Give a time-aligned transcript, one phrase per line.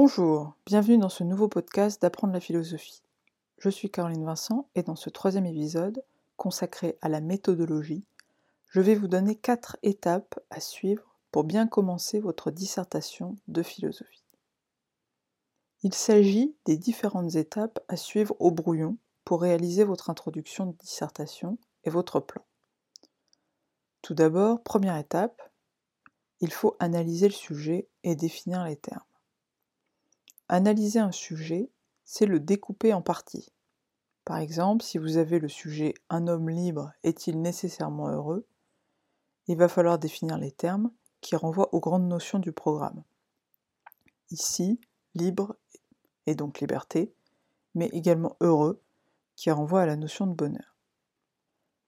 [0.00, 3.02] Bonjour, bienvenue dans ce nouveau podcast d'apprendre la philosophie.
[3.58, 6.04] Je suis Caroline Vincent et dans ce troisième épisode,
[6.36, 8.04] consacré à la méthodologie,
[8.68, 14.22] je vais vous donner quatre étapes à suivre pour bien commencer votre dissertation de philosophie.
[15.82, 21.58] Il s'agit des différentes étapes à suivre au brouillon pour réaliser votre introduction de dissertation
[21.82, 22.44] et votre plan.
[24.02, 25.42] Tout d'abord, première étape,
[26.40, 29.02] il faut analyser le sujet et définir les termes.
[30.48, 31.70] Analyser un sujet,
[32.04, 33.52] c'est le découper en parties.
[34.24, 38.46] Par exemple, si vous avez le sujet Un homme libre est-il nécessairement heureux?
[39.48, 43.02] il va falloir définir les termes qui renvoient aux grandes notions du programme.
[44.30, 44.78] Ici,
[45.14, 45.56] libre
[46.26, 47.12] et donc liberté,
[47.74, 48.80] mais également heureux,
[49.34, 50.76] qui renvoie à la notion de bonheur.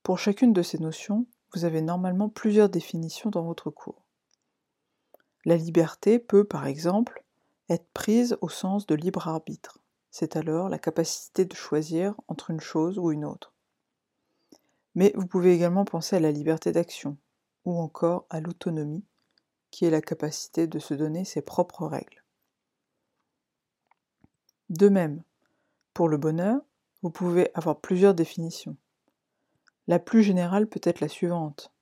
[0.02, 4.02] Pour chacune de ces notions, vous avez normalement plusieurs définitions dans votre cours.
[5.45, 7.24] La liberté peut, par exemple,
[7.70, 9.79] être prise au sens de libre arbitre.
[10.10, 13.52] C'est alors la capacité de choisir entre une chose ou une autre.
[14.96, 17.16] Mais vous pouvez également penser à la liberté d'action,
[17.65, 19.04] ou encore à l'autonomie,
[19.71, 22.24] qui est la capacité de se donner ses propres règles.
[24.68, 25.23] De même,
[25.95, 26.60] pour le bonheur,
[27.02, 28.76] vous pouvez avoir plusieurs définitions.
[29.87, 31.73] La plus générale peut être la suivante.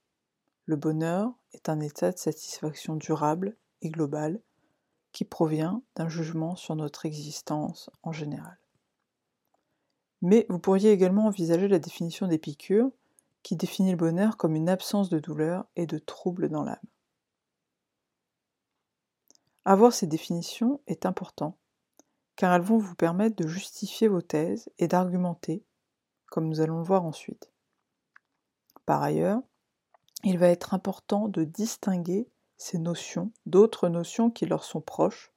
[0.67, 4.39] Le bonheur est un état de satisfaction durable et global
[5.19, 8.57] qui provient d'un jugement sur notre existence en général.
[10.23, 12.93] Mais vous pourriez également envisager la définition d'Épicure,
[13.43, 16.79] qui définit le bonheur comme une absence de douleur et de trouble dans l'âme.
[19.65, 21.59] Avoir ces définitions est important,
[22.37, 25.65] car elles vont vous permettre de justifier vos thèses et d'argumenter,
[26.27, 27.51] comme nous allons le voir ensuite.
[28.87, 29.43] Par ailleurs,
[30.23, 32.29] il va être important de distinguer
[32.59, 35.33] ces notions d'autres notions qui leur sont proches,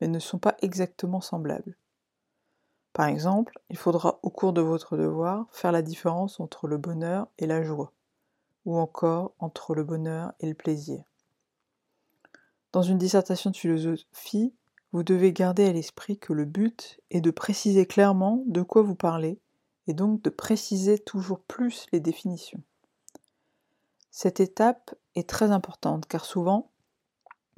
[0.00, 1.76] mais ne sont pas exactement semblables.
[2.92, 7.28] Par exemple, il faudra au cours de votre devoir faire la différence entre le bonheur
[7.38, 7.92] et la joie,
[8.64, 11.02] ou encore entre le bonheur et le plaisir.
[12.72, 14.52] Dans une dissertation de philosophie,
[14.92, 18.94] vous devez garder à l'esprit que le but est de préciser clairement de quoi vous
[18.94, 19.38] parlez,
[19.86, 22.62] et donc de préciser toujours plus les définitions.
[24.10, 26.70] Cette étape est très importante car souvent,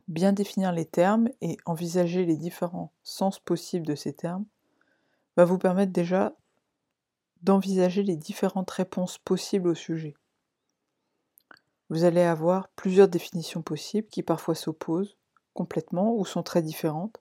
[0.08, 4.44] bien définir les termes et envisager les différents sens possibles de ces termes
[5.36, 6.34] va vous permettre déjà
[7.42, 10.14] d'envisager les différentes réponses possibles au sujet.
[11.88, 15.16] Vous allez avoir plusieurs définitions possibles qui parfois s'opposent
[15.54, 17.20] complètement ou sont très différentes.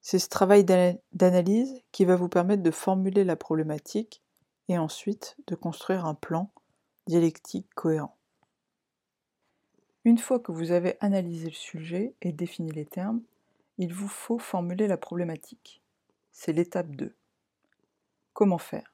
[0.00, 0.64] C'est ce travail
[1.12, 4.22] d'analyse qui va vous permettre de formuler la problématique
[4.68, 6.50] et ensuite de construire un plan
[7.06, 8.16] dialectique cohérent.
[10.04, 13.22] Une fois que vous avez analysé le sujet et défini les termes,
[13.78, 15.80] il vous faut formuler la problématique.
[16.32, 17.14] C'est l'étape 2.
[18.32, 18.92] Comment faire?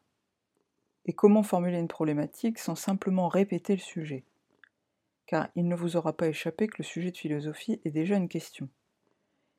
[1.06, 4.22] Et comment formuler une problématique sans simplement répéter le sujet?
[5.24, 8.28] Car il ne vous aura pas échappé que le sujet de philosophie est déjà une
[8.28, 8.68] question.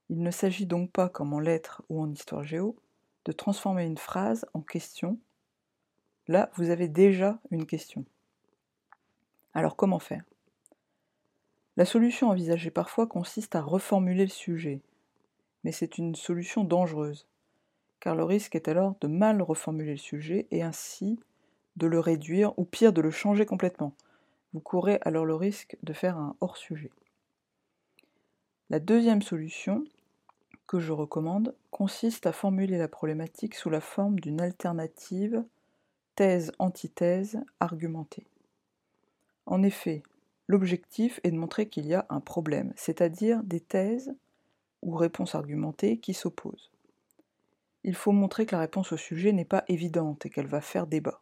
[0.10, 2.76] Il ne s'agit donc pas, comme en lettres ou en histoire géo,
[3.26, 5.18] de transformer une phrase en question.
[6.28, 8.06] Là, vous avez déjà une question.
[9.56, 10.24] Alors comment faire?
[11.80, 14.82] La solution envisagée parfois consiste à reformuler le sujet,
[15.64, 17.26] mais c'est une solution dangereuse,
[18.02, 21.22] car le risque est alors de mal reformuler le sujet et ainsi
[21.78, 23.94] de le réduire ou pire de le changer complètement.
[24.52, 26.92] Vous courez alors le risque de faire un hors-sujet.
[28.70, 29.86] La deuxième solution
[30.68, 35.46] que je recommande consiste à formuler la problématique sous la forme d'une alternative
[36.16, 38.28] thèse-antithèse argumentée.
[39.46, 40.04] En effet,
[40.50, 44.16] L'objectif est de montrer qu'il y a un problème, c'est-à-dire des thèses
[44.82, 46.72] ou réponses argumentées qui s'opposent.
[47.84, 50.88] Il faut montrer que la réponse au sujet n'est pas évidente et qu'elle va faire
[50.88, 51.22] débat.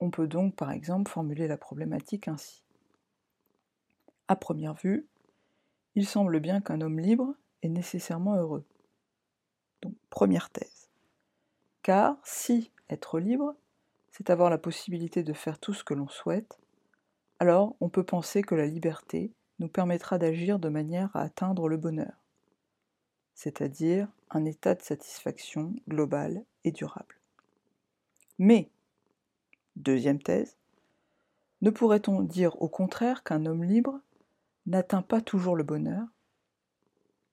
[0.00, 2.64] On peut donc par exemple formuler la problématique ainsi.
[4.26, 5.06] À première vue,
[5.94, 8.64] il semble bien qu'un homme libre est nécessairement heureux.
[9.80, 10.90] Donc première thèse.
[11.84, 13.54] Car si être libre,
[14.10, 16.58] c'est avoir la possibilité de faire tout ce que l'on souhaite,
[17.38, 21.76] alors on peut penser que la liberté nous permettra d'agir de manière à atteindre le
[21.76, 22.14] bonheur,
[23.34, 27.16] c'est-à-dire un état de satisfaction global et durable.
[28.38, 28.70] Mais,
[29.76, 30.56] deuxième thèse,
[31.60, 34.00] ne pourrait-on dire au contraire qu'un homme libre
[34.66, 36.06] n'atteint pas toujours le bonheur?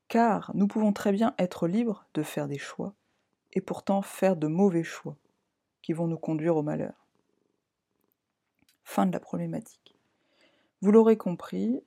[0.07, 2.93] Car nous pouvons très bien être libres de faire des choix,
[3.53, 5.15] et pourtant faire de mauvais choix,
[5.81, 7.05] qui vont nous conduire au malheur.
[8.83, 9.94] Fin de la problématique.
[10.85, 11.81] Vous l'aurez compris,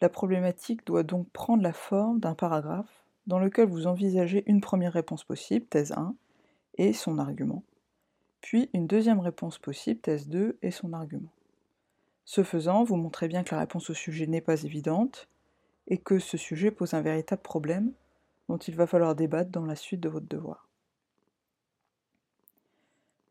[0.00, 4.92] la problématique doit donc prendre la forme d'un paragraphe dans lequel vous envisagez une première
[4.92, 6.14] réponse possible, thèse 1,
[6.78, 7.64] et son argument,
[8.40, 11.32] puis une deuxième réponse possible, thèse 2, et son argument.
[12.24, 15.26] Ce faisant, vous montrez bien que la réponse au sujet n'est pas évidente,
[15.88, 17.90] et que ce sujet pose un véritable problème
[18.48, 20.68] dont il va falloir débattre dans la suite de votre devoir.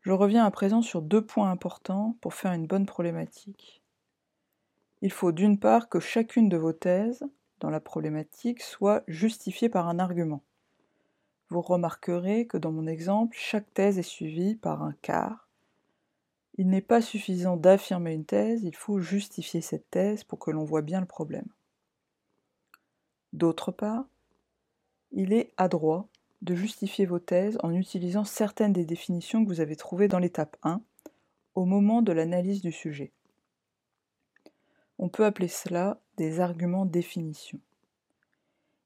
[0.02, 3.80] Je reviens à présent sur deux points importants pour faire une bonne problématique.
[5.02, 7.24] Il faut d'une part que chacune de vos thèses
[7.60, 10.42] dans la problématique soit justifiée par un argument.
[11.48, 15.48] Vous remarquerez que dans mon exemple, chaque thèse est suivie par un car.
[16.58, 20.64] Il n'est pas suffisant d'affirmer une thèse, il faut justifier cette thèse pour que l'on
[20.64, 21.46] voit bien le problème.
[23.32, 24.04] D'autre part,
[25.12, 26.08] il est adroit
[26.42, 30.56] de justifier vos thèses en utilisant certaines des définitions que vous avez trouvées dans l'étape
[30.62, 30.82] 1
[31.54, 33.12] au moment de l'analyse du sujet.
[35.02, 37.58] On peut appeler cela des arguments définition.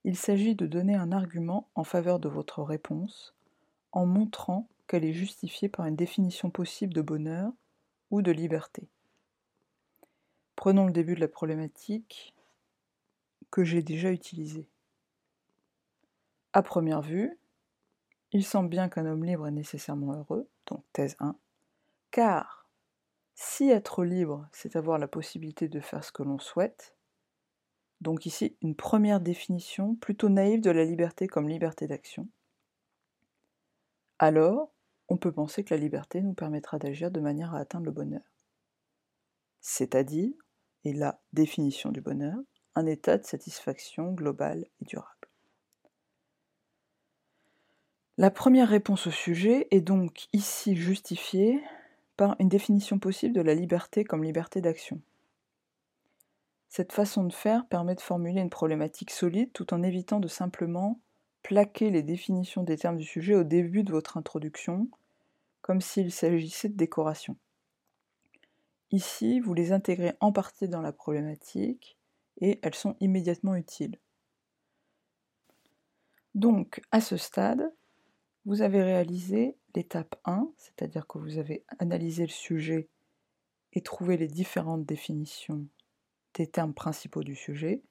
[0.04, 3.34] Il s'agit de donner un argument en faveur de votre réponse
[3.90, 7.52] en montrant qu'elle est justifiée par une définition possible de bonheur
[8.12, 8.86] ou de liberté.
[10.54, 12.32] Prenons le début de la problématique
[13.50, 14.68] que j'ai déjà utilisé.
[16.52, 17.36] À première vue,
[18.30, 21.34] il semble bien qu'un homme libre est nécessairement heureux, donc thèse 1,
[22.12, 22.63] car
[23.34, 26.94] si être libre, c'est avoir la possibilité de faire ce que l'on souhaite,
[28.00, 32.28] donc ici une première définition plutôt naïve de la liberté comme liberté d'action,
[34.18, 34.70] alors
[35.08, 38.22] on peut penser que la liberté nous permettra d'agir de manière à atteindre le bonheur.
[39.60, 40.32] C'est-à-dire,
[40.84, 42.36] et la définition du bonheur,
[42.74, 45.10] un état de satisfaction globale et durable.
[48.16, 51.60] La première réponse au sujet est donc ici justifiée
[52.16, 55.00] par une définition possible de la liberté comme liberté d'action.
[56.68, 61.00] Cette façon de faire permet de formuler une problématique solide tout en évitant de simplement
[61.42, 64.88] plaquer les définitions des termes du sujet au début de votre introduction,
[65.62, 67.36] comme s'il s'agissait de décoration.
[68.90, 71.96] Ici, vous les intégrez en partie dans la problématique
[72.40, 73.98] et elles sont immédiatement utiles.
[76.34, 77.72] Donc, à ce stade,
[78.44, 82.88] vous avez réalisé l'étape 1, c'est-à-dire que vous avez analysé le sujet
[83.72, 85.66] et trouvé les différentes définitions
[86.34, 87.82] des termes principaux du sujet.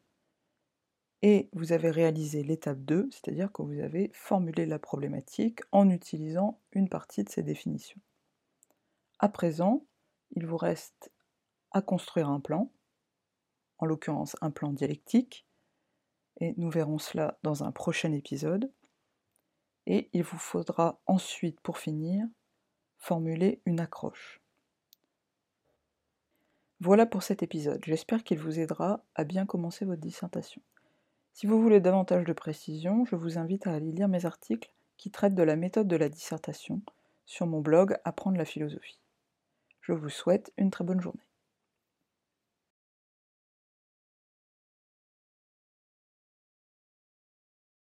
[1.21, 6.59] Et vous avez réalisé l'étape 2, c'est-à-dire que vous avez formulé la problématique en utilisant
[6.73, 8.01] une partie de ces définitions.
[9.19, 9.85] À présent,
[10.31, 11.11] il vous reste
[11.71, 12.69] à construire un plan,
[13.77, 15.45] en l'occurrence un plan dialectique,
[16.37, 18.69] et nous verrons cela dans un prochain épisode
[19.85, 22.25] et il vous faudra ensuite, pour finir,
[22.97, 24.41] formuler une accroche.
[26.79, 30.61] Voilà pour cet épisode, j'espère qu'il vous aidera à bien commencer votre dissertation.
[31.31, 35.09] Si vous voulez davantage de précision, je vous invite à aller lire mes articles qui
[35.09, 36.81] traitent de la méthode de la dissertation
[37.25, 38.99] sur mon blog Apprendre la philosophie.
[39.81, 41.23] Je vous souhaite une très bonne journée.